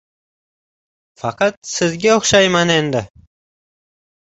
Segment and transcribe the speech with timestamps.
[1.25, 3.07] Faqat sizga o‘xshayman endi.